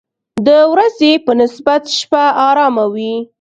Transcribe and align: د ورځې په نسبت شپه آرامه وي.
د 0.47 0.49
ورځې 0.71 1.11
په 1.25 1.31
نسبت 1.41 1.81
شپه 1.97 2.23
آرامه 2.47 2.85
وي. 2.93 3.13